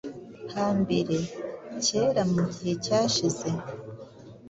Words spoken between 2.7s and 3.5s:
cyashize.